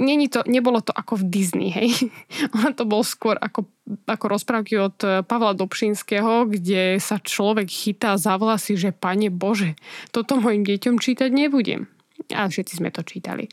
není 0.00 0.32
to, 0.32 0.40
nebolo 0.48 0.80
to 0.80 0.96
ako 0.96 1.20
v 1.20 1.24
Disney, 1.28 1.68
hej. 1.68 2.10
ono 2.56 2.72
to 2.72 2.88
bol 2.88 3.04
skôr 3.04 3.36
ako, 3.36 3.68
ako 4.08 4.24
rozprávky 4.26 4.74
od 4.80 4.96
Pavla 5.28 5.52
Dobšinského, 5.52 6.48
kde 6.48 6.96
sa 6.96 7.20
človek 7.20 7.68
chytá 7.68 8.16
za 8.16 8.40
vlasy, 8.40 8.80
že 8.80 8.96
pane 8.96 9.28
Bože, 9.28 9.76
toto 10.10 10.40
mojim 10.40 10.64
deťom 10.64 10.96
čítať 10.96 11.28
nebudem 11.28 11.86
a 12.34 12.46
všetci 12.46 12.78
sme 12.78 12.90
to 12.92 13.00
čítali. 13.02 13.48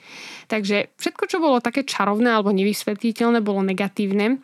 Takže 0.52 1.00
všetko, 1.00 1.24
čo 1.30 1.38
bolo 1.40 1.64
také 1.64 1.88
čarovné 1.88 2.36
alebo 2.36 2.52
nevysvetliteľné, 2.52 3.40
bolo 3.40 3.64
negatívne. 3.64 4.44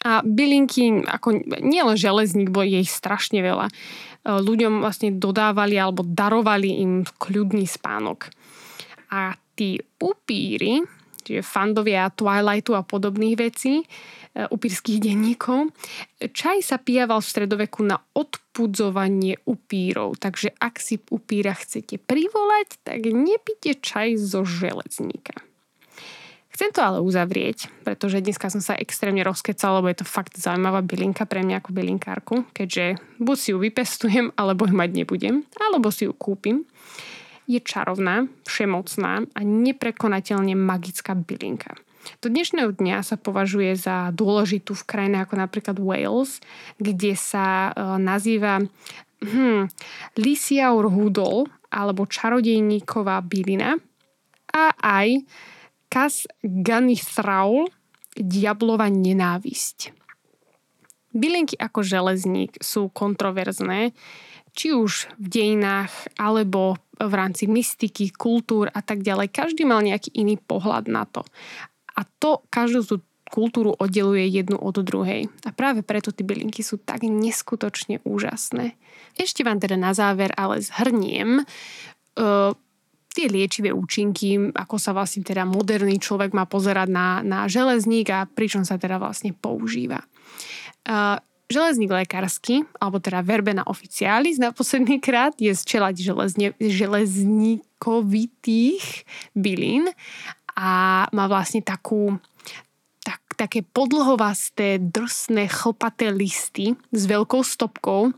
A 0.00 0.24
bylinky, 0.24 1.04
ako 1.04 1.44
nielen 1.60 1.96
železník, 1.96 2.48
bolo 2.48 2.64
jej 2.64 2.86
strašne 2.88 3.44
veľa. 3.44 3.68
E, 3.68 3.72
ľuďom 4.24 4.80
vlastne 4.80 5.12
dodávali 5.12 5.76
alebo 5.76 6.00
darovali 6.04 6.80
im 6.80 7.04
kľudný 7.04 7.68
spánok. 7.68 8.32
A 9.12 9.36
tí 9.52 9.76
upíry, 10.00 10.80
čiže 11.30 11.46
fandovia 11.46 12.10
Twilightu 12.10 12.74
a 12.74 12.82
podobných 12.82 13.38
vecí, 13.38 13.86
E, 14.30 14.46
upírských 14.46 15.02
denníkov. 15.02 15.74
Čaj 16.22 16.62
sa 16.62 16.78
pijaval 16.78 17.18
v 17.18 17.30
stredoveku 17.34 17.82
na 17.82 17.98
odpudzovanie 18.14 19.42
upírov, 19.42 20.22
takže 20.22 20.54
ak 20.54 20.78
si 20.78 21.02
upíra 21.10 21.50
chcete 21.58 21.98
privolať, 21.98 22.78
tak 22.86 23.10
nepite 23.10 23.82
čaj 23.82 24.14
zo 24.22 24.46
železníka. 24.46 25.34
Chcem 26.54 26.70
to 26.70 26.78
ale 26.78 27.02
uzavrieť, 27.02 27.72
pretože 27.82 28.22
dneska 28.22 28.52
som 28.54 28.62
sa 28.62 28.78
extrémne 28.78 29.26
rozkecal, 29.26 29.82
lebo 29.82 29.90
je 29.90 29.98
to 29.98 30.06
fakt 30.06 30.38
zaujímavá 30.38 30.86
bylinka 30.86 31.26
pre 31.26 31.42
mňa 31.42 31.58
ako 31.58 31.70
bylinkárku, 31.74 32.34
keďže 32.54 33.02
buď 33.18 33.36
si 33.40 33.48
ju 33.50 33.58
vypestujem, 33.58 34.30
alebo 34.38 34.68
ju 34.68 34.74
mať 34.78 34.90
nebudem, 34.94 35.42
alebo 35.58 35.90
si 35.90 36.06
ju 36.06 36.14
kúpim. 36.14 36.62
Je 37.50 37.58
čarovná, 37.58 38.30
všemocná 38.46 39.26
a 39.26 39.40
neprekonateľne 39.42 40.54
magická 40.54 41.18
bylinka. 41.18 41.74
Do 42.22 42.30
dnešného 42.30 42.78
dňa 42.78 43.02
sa 43.02 43.18
považuje 43.18 43.74
za 43.74 44.14
dôležitú 44.14 44.72
v 44.72 44.86
krajine 44.86 45.18
ako 45.20 45.34
napríklad 45.34 45.76
Wales, 45.82 46.38
kde 46.78 47.18
sa 47.18 47.74
uh, 47.74 47.98
nazýva 47.98 48.62
hm, 49.20 49.66
Lisiaur 50.16 50.88
Hudol 50.88 51.50
alebo 51.74 52.06
čarodejníková 52.06 53.18
bylina 53.26 53.76
a 54.54 54.70
aj 54.78 55.26
Kas 55.90 56.30
Ganithraul 56.46 57.66
diablova 58.14 58.86
nenávisť. 58.86 59.90
Bylinky 61.10 61.58
ako 61.58 61.82
železník 61.82 62.62
sú 62.62 62.86
kontroverzné, 62.94 63.90
či 64.54 64.70
už 64.70 65.10
v 65.18 65.26
dejinách 65.26 65.90
alebo 66.14 66.78
v 67.00 67.12
rámci 67.16 67.48
mystiky, 67.48 68.12
kultúr 68.12 68.68
a 68.68 68.84
tak 68.84 69.00
ďalej. 69.00 69.32
Každý 69.32 69.64
mal 69.64 69.80
nejaký 69.80 70.12
iný 70.12 70.36
pohľad 70.36 70.92
na 70.92 71.08
to. 71.08 71.24
A 71.96 72.04
to 72.20 72.44
každú 72.52 72.84
tú 72.84 72.96
kultúru 73.30 73.72
oddeluje 73.78 74.26
jednu 74.26 74.58
od 74.58 74.82
druhej. 74.82 75.30
A 75.46 75.50
práve 75.54 75.86
preto 75.86 76.10
tie 76.10 76.26
bylinky 76.26 76.66
sú 76.66 76.82
tak 76.82 77.06
neskutočne 77.06 78.02
úžasné. 78.02 78.74
Ešte 79.14 79.46
vám 79.46 79.62
teda 79.62 79.78
na 79.78 79.94
záver 79.94 80.34
ale 80.34 80.58
zhrniem 80.58 81.46
uh, 81.46 82.50
tie 83.14 83.26
liečivé 83.30 83.70
účinky, 83.70 84.50
ako 84.50 84.76
sa 84.76 84.90
vlastne 84.90 85.22
teda 85.22 85.46
moderný 85.46 86.02
človek 86.02 86.34
má 86.34 86.46
pozerať 86.46 86.90
na, 86.90 87.22
na 87.22 87.46
železník 87.46 88.10
a 88.10 88.26
pričom 88.26 88.66
sa 88.66 88.78
teda 88.78 88.98
vlastne 88.98 89.30
používa. 89.30 90.02
Uh, 90.82 91.22
železník 91.50 91.90
lekársky, 91.90 92.62
alebo 92.78 93.02
teda 93.02 93.26
verbena 93.26 93.66
oficialis 93.66 94.38
na 94.38 94.54
posledný 94.54 95.02
krát 95.02 95.34
je 95.36 95.50
zčelať 95.50 95.98
železne, 95.98 96.54
železníkovitých 96.62 99.02
bylín 99.34 99.90
a 100.54 100.70
má 101.10 101.26
vlastne 101.26 101.58
takú 101.60 102.16
tak, 103.02 103.18
také 103.34 103.66
podlhovasté, 103.66 104.78
drsné, 104.78 105.50
chlpaté 105.50 106.14
listy 106.14 106.78
s 106.94 107.02
veľkou 107.10 107.42
stopkou. 107.42 108.14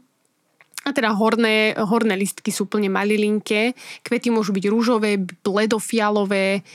A 0.82 0.90
teda 0.90 1.14
horné, 1.14 1.78
horné 1.78 2.18
listky 2.18 2.50
sú 2.50 2.66
plne 2.66 2.90
malilinké. 2.90 3.70
Kvety 4.02 4.34
môžu 4.34 4.50
byť 4.50 4.66
rúžové, 4.66 5.14
bledofialové 5.46 6.66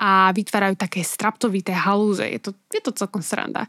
a 0.00 0.32
vytvárajú 0.32 0.80
také 0.80 1.04
straptovité 1.04 1.76
halúze. 1.76 2.24
Je 2.24 2.40
to, 2.40 2.56
je 2.72 2.80
to 2.80 2.96
celkom 2.96 3.20
sranda. 3.20 3.68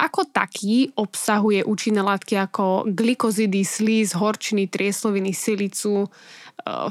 Ako 0.00 0.24
taký 0.24 0.88
obsahuje 0.96 1.60
účinné 1.68 2.00
látky 2.00 2.40
ako 2.40 2.88
glikozidy, 2.88 3.60
slíz, 3.60 4.16
horčiny, 4.16 4.72
triesloviny, 4.72 5.36
silicu, 5.36 6.08
uh, 6.08 6.88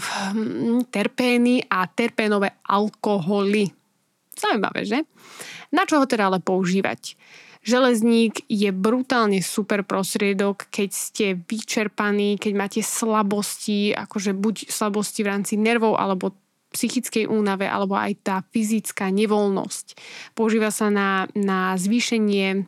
terpény 0.94 1.66
a 1.66 1.90
terpénové 1.90 2.62
alkoholy. 2.62 3.74
Zaujímavé, 4.38 4.86
že? 4.86 5.02
Na 5.74 5.90
čo 5.90 5.98
ho 5.98 6.06
teda 6.06 6.30
ale 6.30 6.38
používať? 6.38 7.18
Železník 7.62 8.50
je 8.50 8.74
brutálne 8.74 9.38
super 9.46 9.86
prostriedok, 9.86 10.66
keď 10.74 10.90
ste 10.90 11.26
vyčerpaní, 11.38 12.42
keď 12.42 12.54
máte 12.58 12.82
slabosti, 12.82 13.94
akože 13.94 14.34
buď 14.34 14.66
slabosti 14.66 15.22
v 15.22 15.30
rámci 15.30 15.54
nervov 15.62 15.94
alebo 15.94 16.34
psychickej 16.74 17.30
únave, 17.30 17.70
alebo 17.70 17.94
aj 18.00 18.14
tá 18.26 18.38
fyzická 18.50 19.14
nevoľnosť. 19.14 20.00
Používa 20.34 20.74
sa 20.74 20.90
na, 20.90 21.30
na 21.38 21.78
zvýšenie 21.78 22.66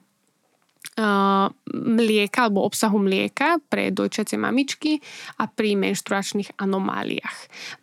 mlieka 1.73 2.39
alebo 2.45 2.69
obsahu 2.69 3.01
mlieka 3.01 3.58
pre 3.65 3.89
dojčacie 3.89 4.38
mamičky 4.38 5.01
a 5.41 5.49
pri 5.49 5.73
menštruačných 5.73 6.53
anomáliách. 6.62 7.39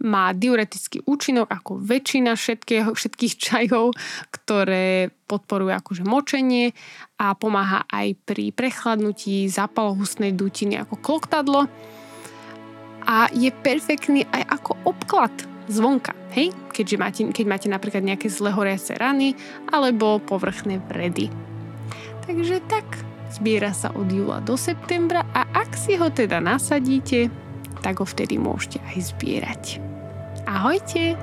Má 0.07 0.31
diuretický 0.31 1.03
účinok 1.11 1.51
ako 1.51 1.83
väčšina 1.83 2.39
všetkého, 2.39 2.95
všetkých 2.95 3.35
čajov, 3.35 3.99
ktoré 4.31 5.11
podporujú 5.27 5.75
akože 5.75 6.03
močenie 6.07 6.71
a 7.19 7.35
pomáha 7.35 7.87
aj 7.91 8.15
pri 8.27 8.55
prechladnutí 8.55 9.47
zápalohusnej 9.51 10.35
dutiny 10.35 10.79
ako 10.79 10.95
kloktadlo 10.99 11.67
a 13.07 13.27
je 13.35 13.51
perfektný 13.51 14.27
aj 14.31 14.61
ako 14.61 14.73
obklad 14.87 15.33
zvonka, 15.71 16.15
hej? 16.35 16.51
Keďže 16.75 16.97
máte, 16.99 17.23
keď 17.31 17.47
máte 17.47 17.69
napríklad 17.71 18.03
nejaké 18.03 18.27
zlehoriace 18.27 18.99
rany 18.99 19.39
alebo 19.71 20.19
povrchné 20.19 20.83
vredy. 20.91 21.50
Takže 22.31 22.63
tak, 22.71 22.87
zbiera 23.35 23.75
sa 23.75 23.91
od 23.91 24.07
júla 24.07 24.39
do 24.39 24.55
septembra 24.55 25.27
a 25.35 25.51
ak 25.51 25.75
si 25.75 25.99
ho 25.99 26.15
teda 26.15 26.39
nasadíte, 26.39 27.27
tak 27.83 27.99
ho 27.99 28.07
vtedy 28.07 28.39
môžete 28.39 28.79
aj 28.87 29.11
zbierať. 29.11 29.83
Ahojte! 30.47 31.19